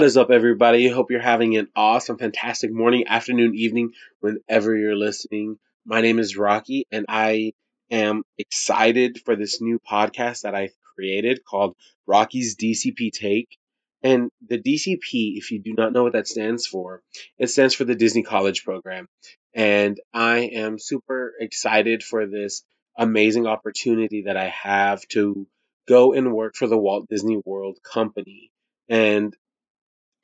[0.00, 0.88] What is up, everybody?
[0.88, 3.90] Hope you're having an awesome, fantastic morning, afternoon, evening,
[4.20, 5.58] whenever you're listening.
[5.84, 7.52] My name is Roque, and I
[7.90, 11.76] am excited for this new podcast that I've created called
[12.06, 13.58] Roque's DCP Take.
[14.02, 17.02] And the DCP, if you do not know what that stands for,
[17.36, 19.06] it stands for the Disney College Program.
[19.52, 22.62] And I am super excited for this
[22.96, 25.46] amazing opportunity that I have to
[25.86, 28.50] go and work for the Walt Disney World Company.
[28.88, 29.36] And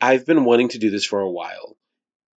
[0.00, 1.76] I've been wanting to do this for a while.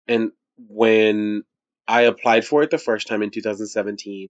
[0.08, 1.44] And when
[1.88, 4.28] I applied for it the first time in 2017,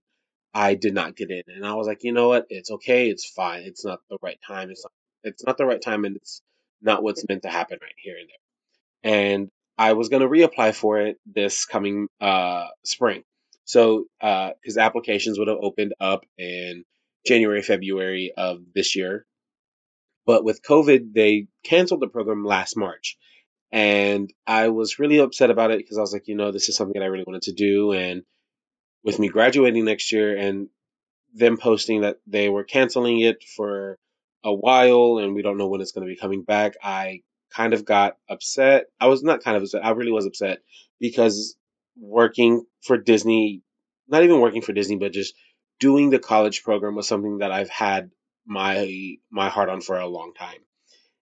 [0.52, 1.42] I did not get in.
[1.48, 2.46] And I was like, you know what?
[2.50, 3.08] It's okay.
[3.08, 3.62] It's fine.
[3.62, 4.70] It's not the right time.
[4.70, 6.42] It's not, it's not the right time and it's
[6.82, 9.12] not what's meant to happen right here and there.
[9.12, 13.22] And I was going to reapply for it this coming uh, spring.
[13.64, 16.84] So, because uh, applications would have opened up in
[17.26, 19.24] January, February of this year.
[20.30, 23.18] But with COVID, they canceled the program last March.
[23.72, 26.76] And I was really upset about it because I was like, you know, this is
[26.76, 27.90] something that I really wanted to do.
[27.90, 28.22] And
[29.02, 30.68] with me graduating next year and
[31.34, 33.98] them posting that they were canceling it for
[34.44, 37.74] a while and we don't know when it's going to be coming back, I kind
[37.74, 38.84] of got upset.
[39.00, 39.84] I was not kind of upset.
[39.84, 40.60] I really was upset
[41.00, 41.56] because
[41.98, 43.62] working for Disney,
[44.06, 45.34] not even working for Disney, but just
[45.80, 48.12] doing the college program was something that I've had
[48.46, 50.60] my my heart on for a long time.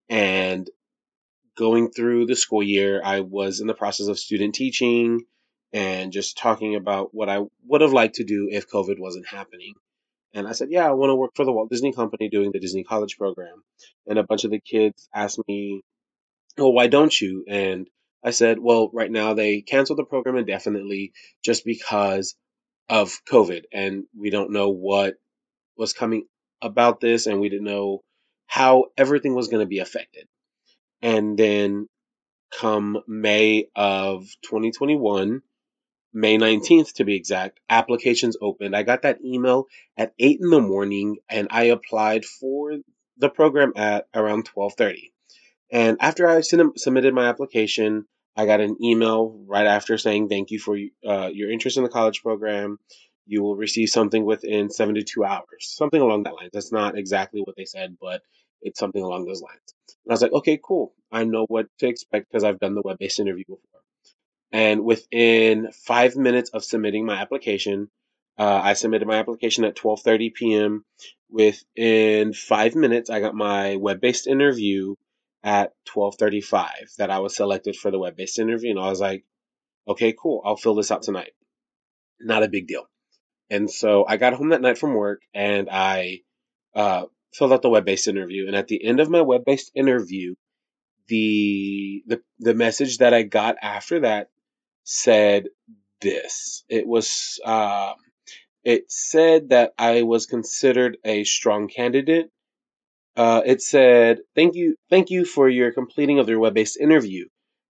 [0.09, 0.69] And
[1.55, 5.25] going through the school year, I was in the process of student teaching
[5.71, 9.73] and just talking about what I would have liked to do if COVID wasn't happening.
[10.33, 12.59] And I said, Yeah, I want to work for the Walt Disney Company doing the
[12.59, 13.63] Disney College program.
[14.07, 15.83] And a bunch of the kids asked me,
[16.57, 17.45] Well, why don't you?
[17.47, 17.87] And
[18.23, 22.35] I said, Well, right now they canceled the program indefinitely just because
[22.89, 23.63] of COVID.
[23.71, 25.15] And we don't know what
[25.77, 26.25] was coming
[26.63, 28.03] about this, and we didn't know
[28.47, 30.27] how everything was going to be affected.
[31.01, 31.87] And then
[32.59, 35.41] come May of 2021,
[36.13, 38.75] May 19th to be exact, applications opened.
[38.75, 39.65] I got that email
[39.97, 42.77] at 8 in the morning and I applied for
[43.17, 45.11] the program at around 12:30.
[45.71, 50.59] And after I submitted my application, I got an email right after saying thank you
[50.59, 52.77] for uh, your interest in the college program.
[53.25, 56.49] You will receive something within 72 hours, something along that line.
[56.51, 58.21] That's not exactly what they said, but
[58.61, 59.73] it's something along those lines.
[60.05, 60.93] And I was like, okay, cool.
[61.11, 63.81] I know what to expect because I've done the web based interview before.
[64.51, 67.89] And within five minutes of submitting my application,
[68.37, 70.85] uh, I submitted my application at 12:30 p.m.
[71.29, 74.95] Within five minutes, I got my web-based interview
[75.43, 76.95] at 12:35.
[76.97, 79.23] That I was selected for the web-based interview, and I was like,
[79.87, 80.41] "Okay, cool.
[80.45, 81.33] I'll fill this out tonight.
[82.19, 82.87] Not a big deal."
[83.49, 86.21] And so I got home that night from work, and I
[86.75, 88.47] uh, filled out the web-based interview.
[88.47, 90.35] And at the end of my web-based interview,
[91.07, 94.29] the the the message that I got after that
[94.83, 95.47] said
[96.01, 96.63] this.
[96.69, 97.93] It was uh,
[98.63, 102.29] it said that I was considered a strong candidate.
[103.15, 107.25] Uh, it said, "Thank you, thank you for your completing of your web-based interview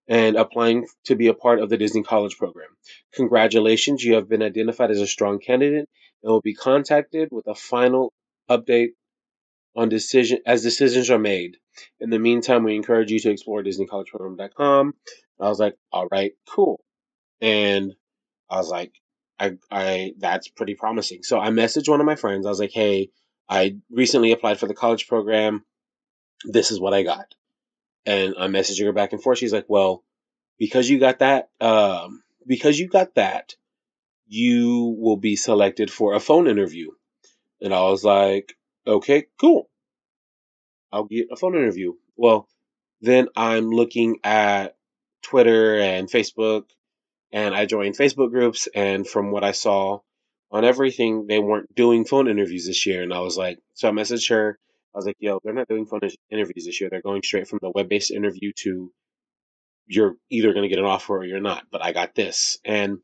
[0.08, 2.68] and applying to be a part of the Disney College program.
[3.14, 5.88] Congratulations, you have been identified as a strong candidate
[6.22, 8.12] and will be contacted with a final
[8.50, 8.90] update
[9.76, 11.56] on decision as decisions are made.
[12.00, 14.94] In the meantime, we encourage you to explore DisneyCollegeProgram.com.
[15.40, 16.80] I was like, all right, cool.
[17.40, 17.94] And
[18.48, 18.92] I was like,
[19.38, 21.24] I, I, that's pretty promising.
[21.24, 22.46] So I messaged one of my friends.
[22.46, 23.10] I was like, hey,
[23.48, 25.64] I recently applied for the college program.
[26.44, 27.34] This is what I got.
[28.06, 29.38] And I'm messaging her back and forth.
[29.38, 30.02] She's like, well,
[30.58, 33.54] because you got that, um, because you got that,
[34.26, 36.90] you will be selected for a phone interview.
[37.60, 38.56] And I was like,
[38.86, 39.68] okay, cool.
[40.92, 41.94] I'll get a phone interview.
[42.16, 42.48] Well,
[43.00, 44.76] then I'm looking at
[45.22, 46.64] Twitter and Facebook,
[47.32, 48.68] and I joined Facebook groups.
[48.74, 50.00] And from what I saw
[50.50, 53.02] on everything, they weren't doing phone interviews this year.
[53.02, 54.58] And I was like, so I messaged her.
[54.94, 56.00] I was like, yo, they're not doing phone
[56.30, 56.88] interviews this year.
[56.88, 58.92] They're going straight from the web based interview to
[59.86, 61.64] you're either going to get an offer or you're not.
[61.70, 62.58] But I got this.
[62.64, 62.98] And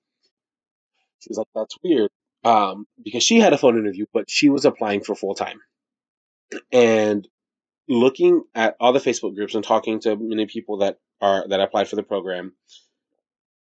[1.19, 2.11] she was like, that's weird.
[2.45, 5.59] Um, because she had a phone interview, but she was applying for full time.
[6.73, 7.27] And
[7.89, 11.89] looking at all the Facebook groups and talking to many people that are that applied
[11.89, 12.55] for the program,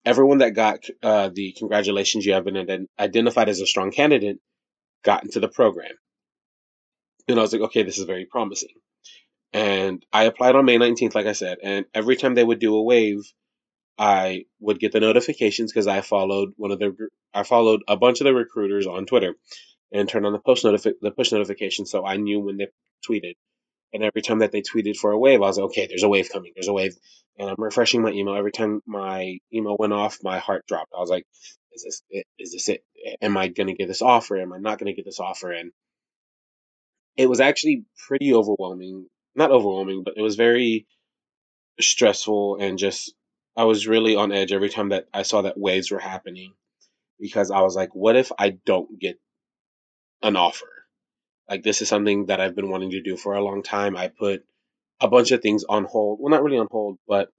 [0.06, 4.40] everyone that got uh, the congratulations you have been identified as a strong candidate
[5.04, 5.92] got into the program.
[7.28, 8.70] And I was like, okay, this is very promising.
[9.54, 12.76] And I applied on May 19th, like I said, and every time they would do
[12.76, 13.22] a wave,
[13.98, 18.20] I would get the notifications because I followed one of the I followed a bunch
[18.20, 19.36] of the recruiters on Twitter
[19.92, 22.68] and turned on the post notifi- the push notification so I knew when they
[23.08, 23.36] tweeted.
[23.94, 26.10] And every time that they tweeted for a wave, I was like, okay, there's a
[26.10, 26.52] wave coming.
[26.54, 26.96] There's a wave.
[27.38, 28.36] And I'm refreshing my email.
[28.36, 30.92] Every time my email went off, my heart dropped.
[30.94, 31.26] I was like,
[31.72, 32.28] is this it?
[32.38, 32.84] Is this it?
[33.22, 34.38] Am I going to get this offer?
[34.38, 35.52] Am I not going to get this offer?
[35.52, 35.72] And
[37.18, 39.08] it was actually pretty overwhelming.
[39.36, 40.88] Not overwhelming, but it was very
[41.80, 43.14] stressful and just,
[43.58, 46.54] I was really on edge every time that I saw that waves were happening
[47.20, 49.20] because I was like, what if I don't get
[50.22, 50.68] an offer?
[51.50, 53.96] Like, this is something that I've been wanting to do for a long time.
[53.96, 54.44] I put
[55.00, 56.20] a bunch of things on hold.
[56.20, 57.30] Well, not really on hold, but,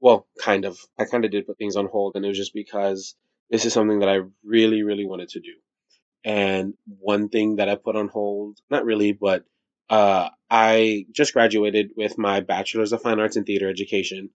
[0.00, 0.78] well, kind of.
[0.98, 3.14] I kind of did put things on hold, and it was just because
[3.50, 5.52] this is something that I really, really wanted to do.
[6.24, 9.44] And one thing that I put on hold, not really, but
[9.90, 14.30] uh, I just graduated with my bachelor's of fine arts in theater education,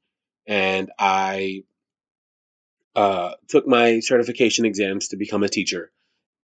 [0.46, 1.64] and I
[2.96, 5.92] uh, took my certification exams to become a teacher.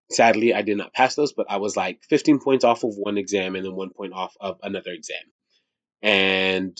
[0.09, 3.17] Sadly, I did not pass those, but I was like 15 points off of one
[3.17, 5.17] exam and then one point off of another exam.
[6.01, 6.79] And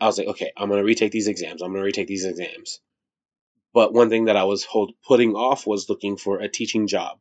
[0.00, 1.62] I was like, okay, I'm going to retake these exams.
[1.62, 2.80] I'm going to retake these exams.
[3.72, 7.18] But one thing that I was hold, putting off was looking for a teaching job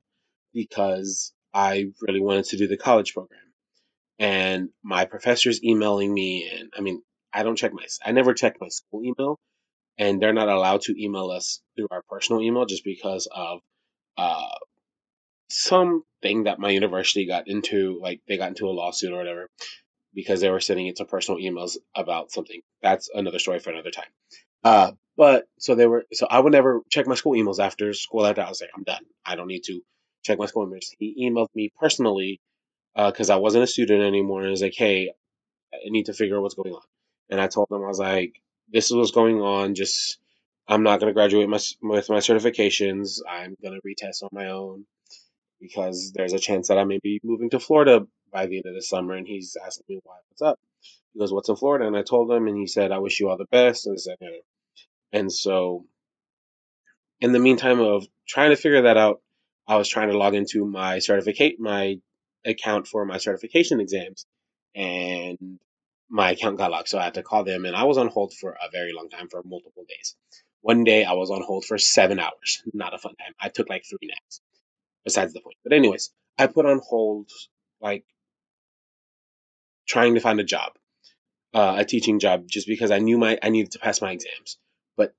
[0.54, 3.40] because I really wanted to do the college program.
[4.20, 7.02] And my professor's emailing me, and I mean,
[7.34, 9.40] I don't check my, I never check my school email,
[9.98, 13.60] and they're not allowed to email us through our personal email just because of
[14.18, 14.56] uh,
[15.50, 19.50] something that my university got into, like they got into a lawsuit or whatever,
[20.14, 22.62] because they were sending it to personal emails about something.
[22.82, 24.10] That's another story for another time.
[24.64, 28.26] Uh, but so they were, so I would never check my school emails after school.
[28.26, 29.04] After I was like, I'm done.
[29.26, 29.82] I don't need to
[30.24, 30.94] check my school emails.
[30.98, 32.42] He emailed me personally
[32.96, 35.14] because uh, I wasn't a student anymore, and was like, Hey,
[35.74, 36.82] I need to figure out what's going on.
[37.30, 38.42] And I told him I was like,
[38.72, 39.76] This is what's going on.
[39.76, 40.18] Just
[40.68, 43.20] I'm not going to graduate my, with my certifications.
[43.30, 44.86] I'm going to retest on my own
[45.60, 48.74] because there's a chance that I may be moving to Florida by the end of
[48.74, 49.14] the summer.
[49.14, 50.60] And he's asking me why, what's up?
[51.14, 51.86] He goes, what's in Florida?
[51.86, 53.88] And I told him, and he said, I wish you all the best.
[53.88, 54.18] And, said,
[55.12, 55.86] and so,
[57.20, 59.22] in the meantime of trying to figure that out,
[59.68, 62.00] I was trying to log into my certificate, my
[62.46, 64.26] account for my certification exams,
[64.76, 65.60] and
[66.10, 66.90] my account got locked.
[66.90, 69.10] So I had to call them, and I was on hold for a very long
[69.10, 70.16] time, for multiple days.
[70.62, 72.64] One day I was on hold for seven hours.
[72.74, 73.34] Not a fun time.
[73.40, 74.42] I took like three naps
[75.04, 75.58] besides the point.
[75.64, 77.30] But anyways, I put on hold
[77.82, 78.06] like
[79.88, 80.74] trying to find a job,
[81.54, 84.58] uh, a teaching job, just because I knew my I needed to pass my exams.
[84.96, 85.14] But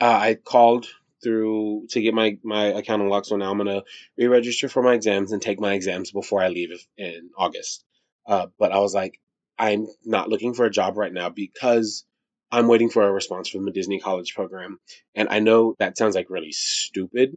[0.00, 0.86] uh, I called
[1.22, 3.82] through to get my my account unlocked, so now I'm gonna
[4.16, 7.84] re-register for my exams and take my exams before I leave in August.
[8.26, 9.20] Uh, but I was like,
[9.58, 12.04] I'm not looking for a job right now because
[12.50, 14.78] I'm waiting for a response from the Disney College program,
[15.14, 17.36] and I know that sounds like really stupid,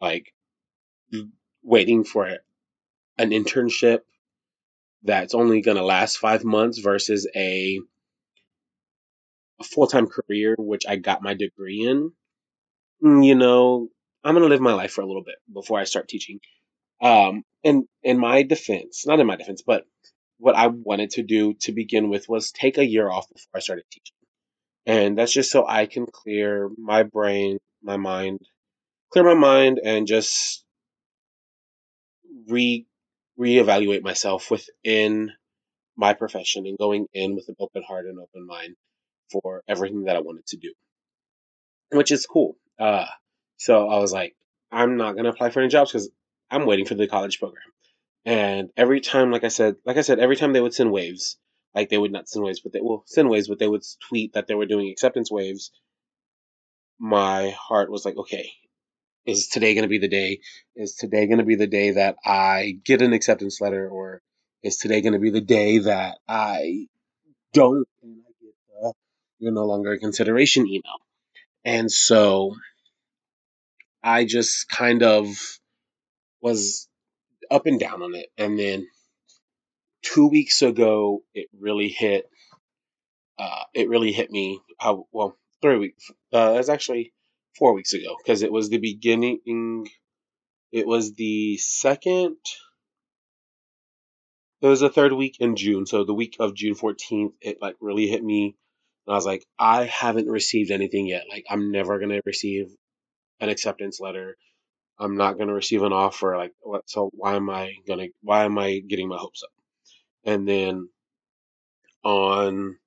[0.00, 0.32] like
[1.62, 2.26] waiting for
[3.18, 4.00] an internship
[5.02, 7.80] that's only going to last five months versus a,
[9.60, 12.12] a full time career, which I got my degree in.
[13.04, 13.88] Mm, you know,
[14.24, 16.40] I'm going to live my life for a little bit before I start teaching.
[17.02, 19.84] Um, and in my defense, not in my defense, but
[20.38, 23.60] what I wanted to do to begin with was take a year off before I
[23.60, 24.16] started teaching.
[24.86, 28.40] And that's just so I can clear my brain, my mind,
[29.12, 30.64] clear my mind and just
[32.48, 32.86] re
[33.38, 35.32] reevaluate myself within
[35.96, 38.76] my profession and going in with an open heart and open mind
[39.32, 40.72] for everything that I wanted to do,
[41.90, 42.56] which is cool.
[42.78, 43.06] Uh,
[43.56, 44.34] so I was like,
[44.70, 46.10] I'm not gonna apply for any jobs because
[46.50, 47.62] I'm waiting for the college program.
[48.24, 51.36] And every time, like I said, like I said, every time they would send waves,
[51.74, 54.34] like they would not send waves, but they will send waves, but they would tweet
[54.34, 55.70] that they were doing acceptance waves.
[56.98, 58.50] My heart was like, okay,
[59.26, 60.40] is today going to be the day?
[60.76, 64.22] Is today going to be the day that I get an acceptance letter, or
[64.62, 66.86] is today going to be the day that I
[67.52, 67.86] don't
[69.38, 71.03] you're no longer a consideration email?
[71.64, 72.56] And so
[74.02, 75.28] I just kind of
[76.40, 76.88] was
[77.50, 78.86] up and down on it, and then
[80.02, 82.28] two weeks ago it really hit.
[83.38, 84.60] Uh, it really hit me.
[84.78, 85.36] How well?
[85.62, 86.10] Three weeks.
[86.32, 87.12] Uh, that's actually
[87.56, 89.88] four weeks ago because it was the beginning.
[90.70, 92.36] It was the second.
[94.60, 97.76] It was the third week in June, so the week of June 14th, it like
[97.80, 98.56] really hit me.
[99.06, 101.24] And I was like, I haven't received anything yet.
[101.30, 102.74] Like, I'm never gonna receive
[103.40, 104.36] an acceptance letter.
[104.98, 106.36] I'm not gonna receive an offer.
[106.36, 106.88] Like, what?
[106.88, 108.08] So why am I gonna?
[108.22, 109.50] Why am I getting my hopes up?
[110.24, 110.88] And then
[112.04, 112.78] on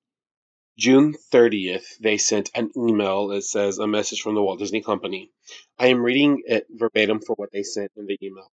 [0.78, 5.30] June 30th, they sent an email that says a message from the Walt Disney Company.
[5.78, 8.50] I am reading it verbatim for what they sent in the email.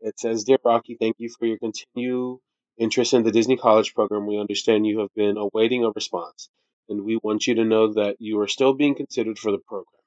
[0.00, 2.38] It says, Dear Roque, thank you for your continued
[2.78, 6.48] interest in the Disney College program, we understand you have been awaiting a response,
[6.88, 10.02] and we want you to know that you are still being considered for the program.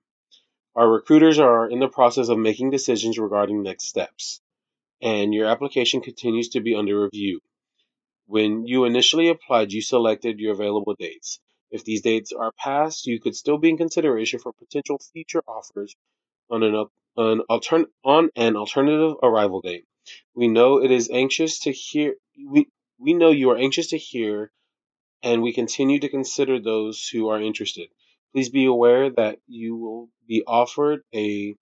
[0.76, 4.42] Our recruiters are in the process of making decisions regarding next steps,
[5.02, 7.42] and your application continues to be under review.
[8.28, 11.40] When you initially applied, you selected your available dates.
[11.72, 15.96] If these dates are passed, you could still be in consideration for potential future offers
[16.50, 16.76] on an,
[17.18, 19.86] an altern- on an alternative arrival date.
[20.36, 22.68] We know it is anxious to hear we
[23.00, 24.52] we know you are anxious to hear
[25.24, 27.90] and we continue to consider those who are interested.
[28.34, 31.56] Please be aware that you will be offered a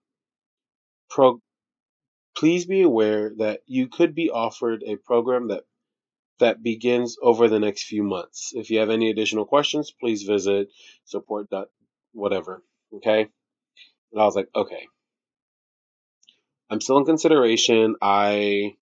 [1.08, 1.40] pro
[2.36, 5.64] please be aware that you could be offered a program that
[6.38, 8.52] that begins over the next few months.
[8.54, 10.68] If you have any additional questions, please visit
[11.04, 11.68] support dot
[12.12, 12.62] whatever.
[12.92, 13.28] Okay?
[14.12, 14.86] And I was like, okay.
[16.68, 17.96] I'm still in consideration.
[18.02, 18.74] I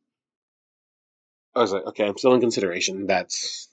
[1.55, 3.07] I was like, okay, I'm still in consideration.
[3.07, 3.69] That's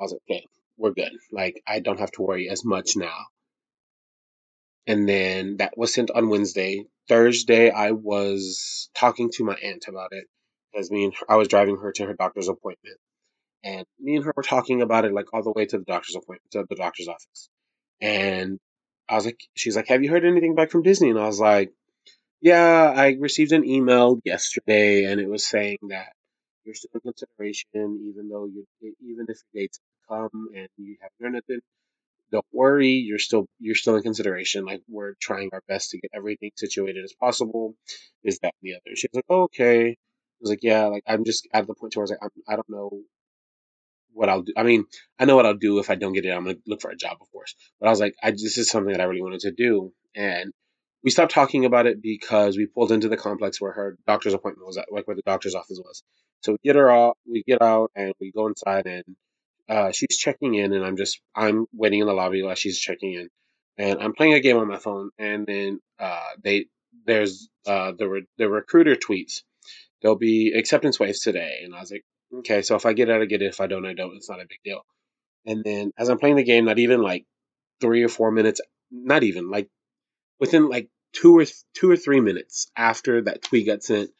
[0.00, 1.12] I was like, okay, we're good.
[1.32, 3.26] Like I don't have to worry as much now.
[4.86, 6.86] And then that was sent on Wednesday.
[7.08, 10.24] Thursday, I was talking to my aunt about it
[10.76, 12.98] as me and her, I was driving her to her doctor's appointment,
[13.64, 16.16] and me and her were talking about it like all the way to the doctor's
[16.16, 17.48] appointment to the doctor's office.
[18.00, 18.58] And
[19.08, 21.10] I was like, she's like, have you heard anything back from Disney?
[21.10, 21.72] And I was like,
[22.40, 26.12] yeah, I received an email yesterday, and it was saying that
[26.68, 28.66] you're still in consideration, even though you
[29.00, 31.60] even if your dates come and you haven't heard anything
[32.30, 34.64] don't worry, you're still you're still in consideration.
[34.64, 37.74] Like we're trying our best to get everything situated as possible.
[38.24, 38.96] Is that the other?
[38.96, 39.90] She was like, oh, okay.
[39.92, 39.96] I
[40.40, 42.56] was like, yeah, like I'm just at the point where I was like, I'm, I
[42.56, 43.00] don't know
[44.12, 44.52] what I'll do.
[44.56, 44.84] I mean,
[45.18, 46.30] I know what I'll do if I don't get it.
[46.30, 47.54] I'm gonna look for a job, of course.
[47.80, 50.52] But I was like, I this is something that I really wanted to do, and
[51.08, 54.66] we stopped talking about it because we pulled into the complex where her doctor's appointment
[54.66, 56.02] was at, like where the doctor's office was.
[56.42, 59.04] So we get her out, we get out, and we go inside, and
[59.70, 63.14] uh, she's checking in, and I'm just I'm waiting in the lobby while she's checking
[63.14, 63.30] in,
[63.78, 66.66] and I'm playing a game on my phone, and then uh, they
[67.06, 69.44] there's uh, the re- the recruiter tweets
[70.02, 72.04] there'll be acceptance waves today, and I was like,
[72.40, 73.46] okay, so if I get it, I get it.
[73.46, 74.14] If I don't, I don't.
[74.14, 74.82] It's not a big deal.
[75.46, 77.24] And then as I'm playing the game, not even like
[77.80, 78.60] three or four minutes,
[78.92, 79.70] not even like
[80.38, 84.10] within like two or th- two or three minutes after that tweet got sent,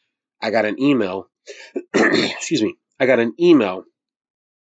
[0.41, 1.29] I got an email.
[1.93, 2.75] excuse me.
[2.99, 3.85] I got an email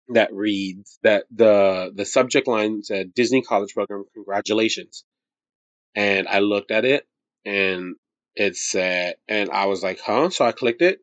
[0.10, 5.04] that reads that the the subject line said Disney College Program, congratulations.
[5.96, 7.06] And I looked at it
[7.46, 7.96] and
[8.36, 10.30] it said and I was like, huh?
[10.30, 11.00] So I clicked it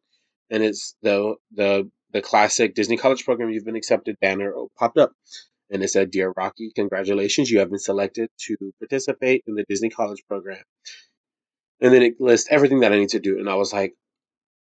[0.50, 5.12] and it's the the the classic Disney College Program you've been accepted banner popped up.
[5.70, 9.90] And it said, Dear Roque, congratulations, you have been selected to participate in the Disney
[9.90, 10.62] College Program.
[11.80, 13.38] And then it lists everything that I need to do.
[13.38, 13.94] And I was like,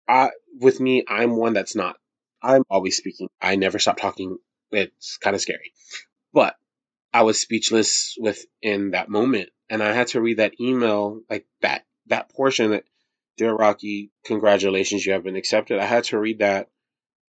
[0.09, 1.97] I with me, I'm one that's not
[2.45, 3.29] I'm always speaking.
[3.41, 4.37] I never stop talking.
[4.71, 5.73] It's kind of scary.
[6.33, 6.57] But
[7.13, 9.49] I was speechless within that moment.
[9.71, 12.85] And I had to read that email, like that, that portion that,
[13.39, 13.81] Dear Roque,
[14.25, 15.79] congratulations, you have been accepted.
[15.81, 16.69] I had to read that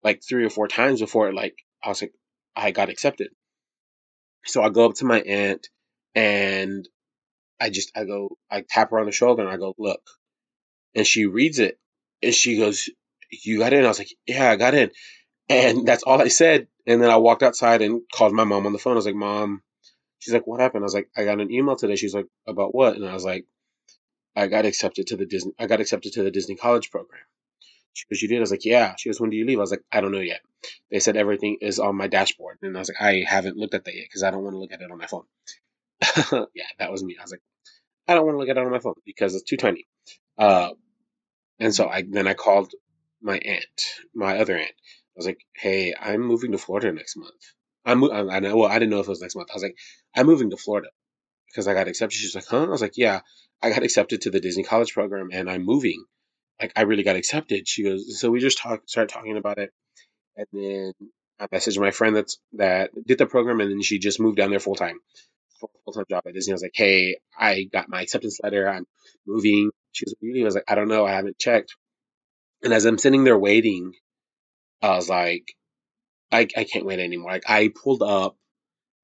[0.03, 2.13] like three or four times before like, I was like,
[2.55, 3.29] I got accepted.
[4.45, 5.67] So I go up to my aunt
[6.15, 6.87] and
[7.59, 10.01] I just, I go, I tap her on the shoulder and I go, look.
[10.95, 11.79] And she reads it
[12.21, 12.89] and she goes,
[13.31, 13.85] you got in?
[13.85, 14.91] I was like, yeah, I got in.
[15.49, 16.67] And that's all I said.
[16.85, 18.93] And then I walked outside and called my mom on the phone.
[18.93, 19.61] I was like, Mom,
[20.19, 20.83] she's like, What happened?
[20.83, 21.95] I was like, I got an email today.
[21.95, 22.95] She's like, About what?
[22.95, 23.45] And I was like,
[24.35, 27.21] I got accepted to the Disney I got accepted to the Disney college program.
[27.93, 28.37] She goes, You did?
[28.37, 28.95] I was like, Yeah.
[28.97, 29.57] She goes, When do you leave?
[29.57, 30.41] I was like, I don't know yet.
[30.91, 32.57] They said everything is on my dashboard.
[32.61, 34.59] And I was like, I haven't looked at that yet because I don't want to
[34.59, 35.25] look at it on my phone.
[36.53, 37.15] yeah, that was me.
[37.19, 37.41] I was like,
[38.07, 39.85] I don't want to look at it on my phone because it's too tiny.
[40.37, 40.71] Uh,
[41.59, 42.73] and so I then I called
[43.21, 43.81] my aunt,
[44.13, 44.71] my other aunt.
[44.71, 47.31] I was like, "Hey, I'm moving to Florida next month.
[47.85, 49.49] I'm I know well, I didn't know if it was next month.
[49.51, 49.77] I was like,
[50.15, 50.89] I'm moving to Florida
[51.47, 52.17] because I got accepted.
[52.17, 52.63] She's like, huh?
[52.63, 53.21] I was like, yeah,
[53.61, 56.03] I got accepted to the Disney College program and I'm moving.
[56.63, 57.67] Like, I really got accepted.
[57.67, 59.71] She goes, so we just talk, started talking about it,
[60.37, 60.93] and then
[61.39, 64.49] I messaged my friend that's that did the program, and then she just moved down
[64.49, 64.99] there full time,
[65.59, 66.53] full time job at Disney.
[66.53, 68.67] I was like, hey, I got my acceptance letter.
[68.69, 68.85] I'm
[69.27, 69.71] moving.
[69.91, 71.75] She was really, I was like, I don't know, I haven't checked.
[72.63, 73.93] And as I'm sitting there waiting,
[74.81, 75.53] I was like,
[76.31, 77.31] I, I can't wait anymore.
[77.31, 78.37] Like I pulled up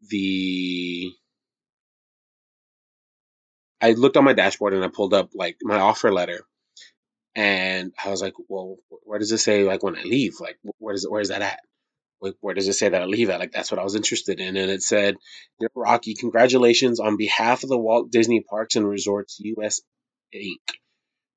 [0.10, 1.12] the,
[3.82, 6.42] I looked on my dashboard and I pulled up like my offer letter,
[7.36, 10.36] and I was like, well, where does it say like when I leave?
[10.40, 11.60] Like where does it, where is that at?
[12.22, 13.40] Like where does it say that I leave at?
[13.40, 15.16] Like that's what I was interested in, and it said,
[15.76, 19.82] Roque, congratulations on behalf of the Walt Disney Parks and Resorts U.S.
[20.36, 20.58] Inc.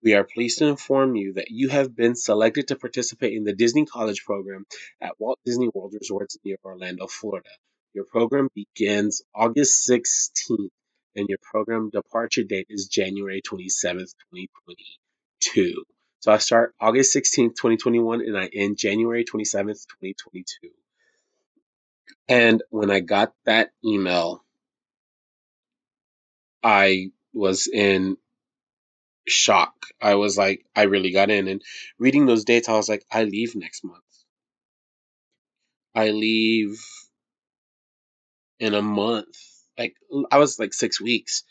[0.03, 3.53] We are pleased to inform you that you have been selected to participate in the
[3.53, 4.65] Disney College Program
[5.01, 7.51] at Walt Disney World Resorts near Orlando, Florida.
[7.95, 10.71] Your program begins August 16th
[11.15, 14.15] and your program departure date is January 27th,
[15.43, 15.85] 2022.
[16.21, 20.69] So I start August 16th, 2021 and I end January 27th, 2022.
[22.29, 24.45] And when I got that email,
[26.63, 28.17] I was in
[29.27, 29.75] shock.
[30.01, 31.49] I was like, I really got in.
[31.49, 31.63] And
[31.99, 33.99] reading those dates, I was like, I leave next month.
[35.95, 36.81] I leave
[38.61, 39.37] in a month.
[39.77, 39.97] Like
[40.31, 41.43] I was like six weeks.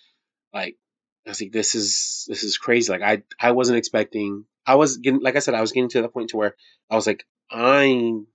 [0.54, 0.78] Like
[1.26, 2.92] I was like, this is this is crazy.
[2.92, 4.46] Like I I wasn't expecting.
[4.66, 6.56] I was getting like I said, I was getting to the point to where
[6.90, 8.28] I was like, I'm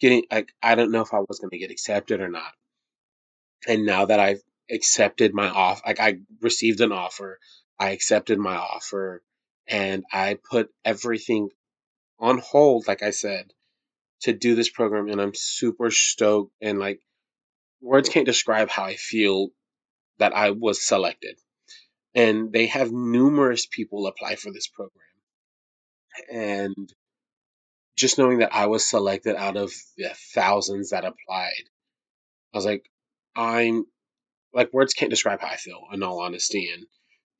[0.00, 2.52] getting like I don't know if I was gonna get accepted or not.
[3.66, 7.38] And now that I've accepted my off, like I received an offer,
[7.78, 9.22] I accepted my offer,
[9.66, 11.50] and I put everything
[12.18, 13.52] on hold, like I said,
[14.22, 17.00] to do this program, and I'm super stoked and like
[17.80, 19.48] words can't describe how I feel
[20.18, 21.36] that I was selected.
[22.16, 25.04] And they have numerous people apply for this program.
[26.32, 26.92] And
[27.96, 31.64] just knowing that I was selected out of the thousands that applied,
[32.52, 32.84] I was like,
[33.36, 33.84] I'm
[34.54, 36.70] like words can't describe how I feel in all honesty.
[36.72, 36.86] And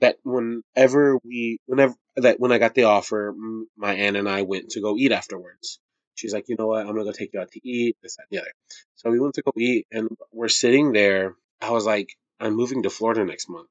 [0.01, 3.35] that whenever we, whenever that when I got the offer,
[3.77, 5.81] my aunt and I went to go eat afterwards.
[6.15, 6.81] She's like, you know what?
[6.81, 8.53] I'm gonna go take you out to eat, this, that, and the other.
[8.97, 11.35] So we went to go eat, and we're sitting there.
[11.61, 12.09] I was like,
[12.41, 13.69] I'm moving to Florida next month.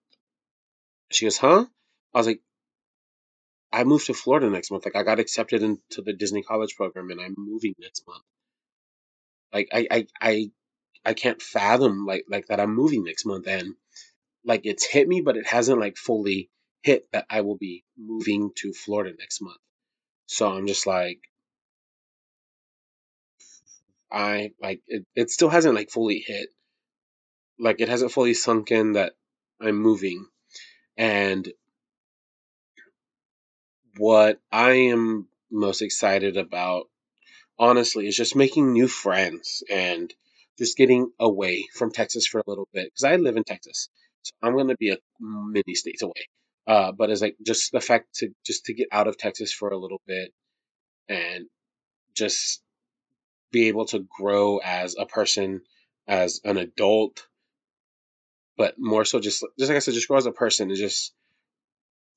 [1.12, 1.66] She goes, huh?
[2.14, 2.42] I was like,
[3.72, 4.86] I moved to Florida next month.
[4.86, 8.24] Like, I got accepted into the Disney College program, and I'm moving next month.
[9.54, 10.52] Like, I, I, I,
[11.06, 12.60] I can't fathom like like that.
[12.60, 13.76] I'm moving next month, and
[14.46, 16.50] like it's hit me, but it hasn't like fully
[16.84, 19.58] hit that I will be moving to Florida next month.
[20.27, 21.20] So I'm just like,
[24.12, 26.50] I like it, it still hasn't like fully hit.
[27.60, 29.14] Like it hasn't fully sunk in that
[29.62, 30.27] I'm moving.
[30.98, 31.51] And
[33.98, 36.90] what I am most excited about,
[37.58, 40.14] honestly, is just making new friends and
[40.58, 42.86] just getting away from Texas for a little bit.
[42.86, 43.90] Because I live in Texas.
[44.24, 46.27] So I'm going to be a many states away.
[46.68, 49.70] Uh, but it's like just the fact to just to get out of Texas for
[49.70, 50.31] a little bit
[51.08, 51.46] and
[52.16, 52.62] just
[53.51, 55.62] be able to grow as a person,
[56.08, 57.27] as an adult,
[58.57, 61.13] but more so just just like I said, just grow as a person and just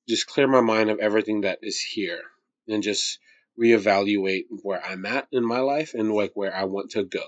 [0.09, 2.23] just clear my mind of everything that is here
[2.67, 3.19] and just
[3.61, 7.25] reevaluate where I'm at in my life and like where I want to go.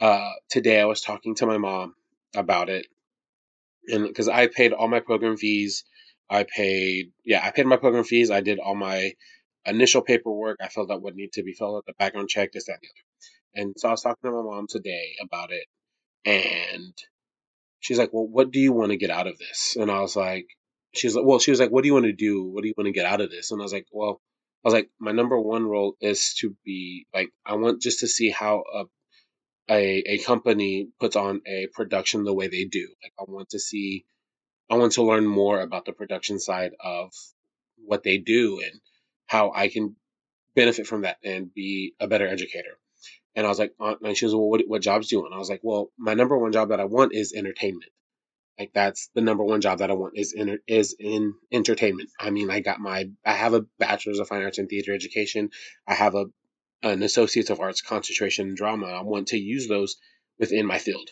[0.00, 1.94] Uh, today I was talking to my mom
[2.34, 2.86] about it,
[3.88, 5.84] and because I paid all my program fees,
[6.28, 8.30] I paid yeah I paid my program fees.
[8.30, 9.12] I did all my
[9.64, 10.58] initial paperwork.
[10.60, 12.82] I filled out what needed to be filled out, the background check, this, that, and
[12.82, 13.68] the other.
[13.68, 15.66] And so I was talking to my mom today about it,
[16.24, 16.94] and
[17.86, 20.16] she's like, "Well, what do you want to get out of this?" And I was
[20.16, 20.46] like,
[20.94, 22.44] "She's like, well, she was like, what do you want to do?
[22.44, 24.20] What do you want to get out of this?" And I was like, "Well."
[24.64, 28.08] I was like, my number one role is to be like, I want just to
[28.08, 28.84] see how a
[29.68, 32.88] a, a company puts on a production the way they do.
[33.02, 34.04] Like, I want to see,
[34.70, 37.12] I want to learn more about the production side of
[37.84, 38.80] what they do and
[39.26, 39.96] how I can
[40.54, 42.78] benefit from that and be a better educator.
[43.36, 45.34] And I was like, uh, and she was, well, what, what jobs do you want?
[45.34, 47.92] I was like, well, my number one job that I want is entertainment.
[48.58, 52.08] Like that's the number one job that I want is in is in entertainment.
[52.18, 55.50] I mean, I got my I have a bachelor's of fine arts in theater education.
[55.86, 56.26] I have a
[56.82, 58.86] an associates of arts concentration in drama.
[58.86, 59.96] I want to use those
[60.38, 61.10] within my field.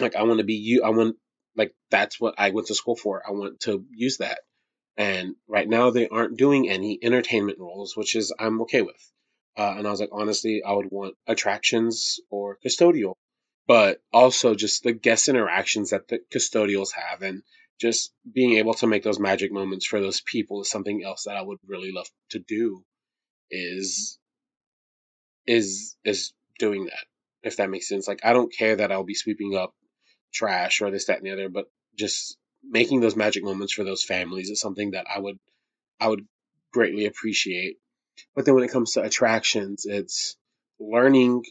[0.00, 0.82] Like I want to be you.
[0.82, 1.16] I want
[1.56, 3.22] like that's what I went to school for.
[3.24, 4.40] I want to use that.
[4.96, 9.12] And right now they aren't doing any entertainment roles, which is I'm okay with.
[9.56, 13.14] Uh, and I was like, honestly, I would want attractions or custodial,
[13.66, 17.42] but also just the guest interactions that the custodials have and
[17.80, 21.36] just being able to make those magic moments for those people is something else that
[21.36, 22.82] I would really love to do
[23.50, 24.18] is
[25.46, 27.04] is is doing that
[27.42, 28.08] if that makes sense.
[28.08, 29.74] Like I don't care that I'll be sweeping up
[30.32, 34.04] trash or this that and the other but just making those magic moments for those
[34.04, 35.38] families is something that I would
[36.00, 36.26] I would
[36.72, 37.76] greatly appreciate
[38.34, 40.36] but then when it comes to attractions, it's
[40.78, 41.44] learning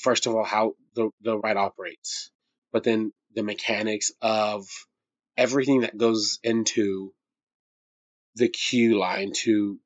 [0.00, 2.30] first of all how the, the ride operates,
[2.72, 4.66] but then the mechanics of
[5.36, 7.12] everything that goes into
[8.36, 9.78] the queue line to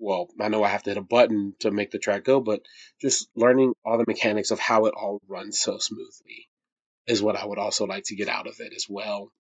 [0.00, 2.62] well, I know I have to hit a button to make the track go, but
[3.00, 6.48] just learning all the mechanics of how it all runs so smoothly
[7.08, 9.32] is what I would also like to get out of it as well.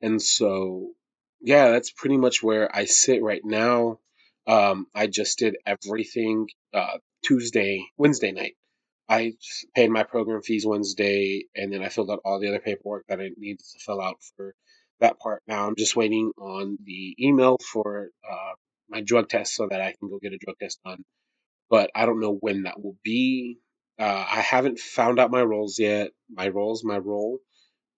[0.00, 0.92] And so
[1.40, 3.98] yeah, that's pretty much where I sit right now.
[4.46, 8.54] Um, I just did everything uh, Tuesday, Wednesday night.
[9.08, 9.34] I
[9.74, 13.20] paid my program fees Wednesday, and then I filled out all the other paperwork that
[13.20, 14.54] I needed to fill out for
[15.00, 15.42] that part.
[15.46, 18.52] Now I'm just waiting on the email for uh,
[18.88, 21.04] my drug test so that I can go get a drug test done.
[21.70, 23.58] But I don't know when that will be.
[23.98, 26.10] Uh, I haven't found out my roles yet.
[26.30, 27.38] My roles, my role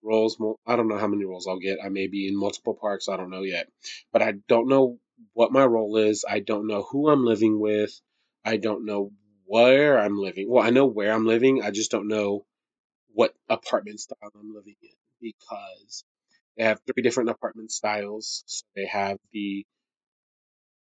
[0.03, 0.39] roles.
[0.67, 1.79] I don't know how many roles I'll get.
[1.85, 3.09] I may be in multiple parks.
[3.09, 3.69] I don't know yet.
[4.13, 4.99] But I don't know
[5.33, 6.25] what my role is.
[6.29, 7.99] I don't know who I'm living with.
[8.45, 9.13] I don't know
[9.47, 10.51] where I'm living.
[10.51, 11.63] Well, I know where I'm living.
[11.63, 12.45] I just don't know
[13.13, 16.05] what apartment style I'm living in because
[16.57, 18.45] they have three different apartment styles.
[18.47, 19.67] So they have the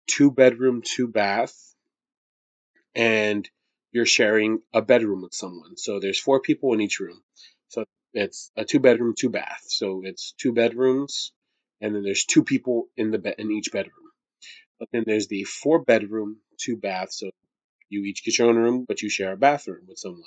[0.06, 1.54] two bedroom, two bath,
[2.94, 3.48] and
[3.92, 5.76] you're sharing a bedroom with someone.
[5.76, 7.20] So there's four people in each room.
[7.68, 9.62] So it's a two bedroom, two bath.
[9.66, 11.32] So it's two bedrooms,
[11.80, 14.03] and then there's two people in the bed in each bedroom.
[14.80, 17.12] But then there's the four bedroom, two bath.
[17.12, 17.30] So
[17.90, 20.22] you each get your own room, but you share a bathroom with someone.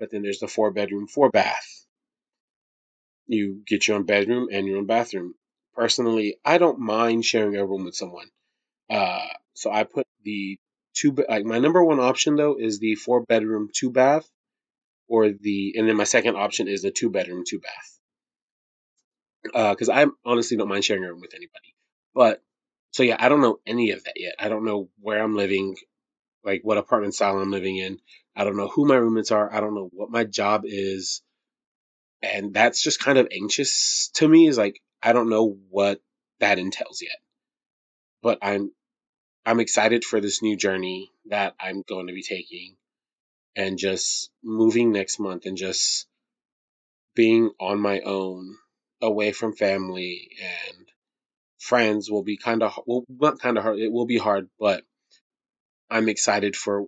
[0.00, 1.86] But then there's the four bedroom, four bath.
[3.28, 5.34] You get your own bedroom and your own bathroom.
[5.74, 8.28] Personally, I don't mind sharing a room with someone.
[8.90, 10.58] Uh, so I put the
[10.94, 14.28] two like my number one option though is the four bedroom, two bath,
[15.08, 17.98] or the and then my second option is the two bedroom, two bath.
[19.44, 21.74] Because uh, I honestly don't mind sharing a room with anybody.
[22.14, 22.42] But
[22.96, 24.36] so yeah, I don't know any of that yet.
[24.38, 25.76] I don't know where I'm living,
[26.42, 27.98] like what apartment style I'm living in.
[28.34, 29.52] I don't know who my roommates are.
[29.52, 31.20] I don't know what my job is.
[32.22, 36.00] And that's just kind of anxious to me is like I don't know what
[36.40, 37.18] that entails yet.
[38.22, 38.72] But I'm
[39.44, 42.76] I'm excited for this new journey that I'm going to be taking
[43.54, 46.06] and just moving next month and just
[47.14, 48.56] being on my own
[49.02, 50.86] away from family and
[51.66, 54.84] friends will be kind of well not kind of hard it will be hard but
[55.90, 56.86] i'm excited for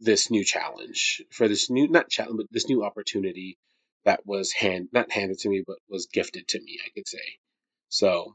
[0.00, 3.56] this new challenge for this new not challenge but this new opportunity
[4.04, 7.38] that was hand not handed to me but was gifted to me i could say.
[7.88, 8.34] So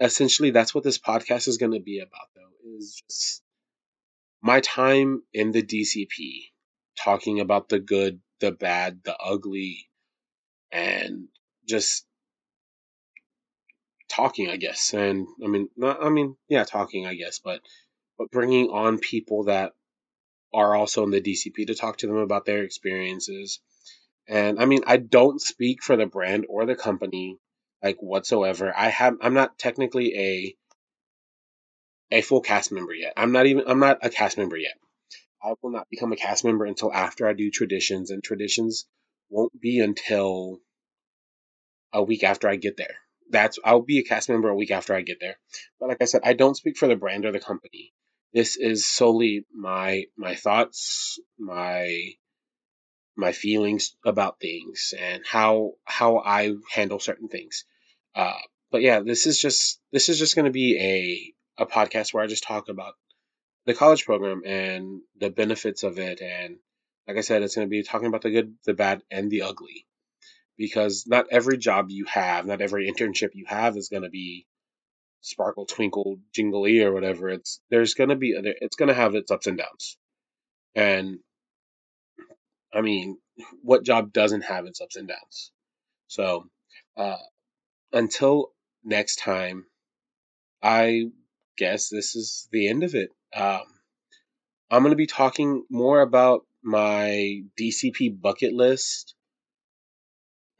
[0.00, 3.42] essentially that's what this podcast is going to be about though is just
[4.42, 6.50] my time in the DCP
[7.02, 9.88] talking about the good, the bad, the ugly,
[10.70, 11.28] and
[11.66, 12.04] just
[14.18, 14.92] talking, I guess.
[14.94, 17.60] And I mean, not, I mean, yeah, talking, I guess, but
[18.18, 19.72] but bringing on people that
[20.52, 23.60] are also in the DCP to talk to them about their experiences.
[24.26, 27.38] And I mean, I don't speak for the brand or the company
[27.82, 28.72] like whatsoever.
[28.76, 30.56] I have I'm not technically a
[32.10, 33.12] a full cast member yet.
[33.16, 34.74] I'm not even I'm not a cast member yet.
[35.42, 38.86] I will not become a cast member until after I do traditions, and traditions
[39.30, 40.58] won't be until
[41.92, 42.96] a week after I get there.
[43.30, 45.36] That's I'll be a cast member a week after I get there.
[45.78, 47.92] But like I said, I don't speak for the brand or the company.
[48.32, 52.12] This is solely my my thoughts, my
[53.16, 57.64] my feelings about things and how how I handle certain things.
[58.14, 58.38] Uh,
[58.70, 62.22] but yeah, this is just this is just going to be a a podcast where
[62.22, 62.94] I just talk about
[63.66, 66.20] the college program and the benefits of it.
[66.20, 66.58] And
[67.06, 69.42] like I said, it's going to be talking about the good, the bad, and the
[69.42, 69.86] ugly.
[70.58, 74.46] Because not every job you have, not every internship you have is going to be
[75.20, 77.28] sparkle, twinkle, jingly, or whatever.
[77.28, 79.96] It's there's going to be it's going to have its ups and downs.
[80.74, 81.18] And
[82.72, 83.18] I mean,
[83.62, 85.52] what job doesn't have its ups and downs?
[86.08, 86.48] So,
[86.96, 87.16] uh,
[87.92, 88.52] until
[88.84, 89.66] next time,
[90.62, 91.10] I
[91.56, 93.10] guess this is the end of it.
[93.34, 93.62] Um,
[94.70, 99.14] I'm going to be talking more about my DCP bucket list.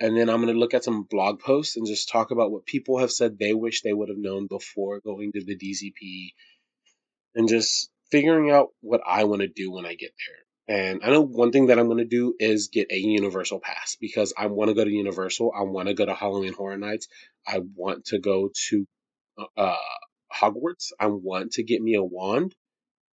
[0.01, 2.67] And then I'm going to look at some blog posts and just talk about what
[2.67, 6.31] people have said they wish they would have known before going to the DCP
[7.35, 10.37] and just figuring out what I want to do when I get there.
[10.69, 13.97] And I know one thing that I'm going to do is get a Universal pass
[14.01, 15.53] because I want to go to Universal.
[15.57, 17.09] I want to go to Halloween Horror Nights.
[17.47, 18.87] I want to go to
[19.57, 19.77] uh,
[20.33, 20.93] Hogwarts.
[21.01, 22.55] I want to get me a wand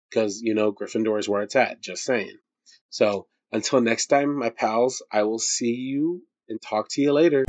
[0.10, 1.82] because, you know, Gryffindor is where it's at.
[1.82, 2.38] Just saying.
[2.92, 7.46] So until next time, my pals, I will see you and talk to you later.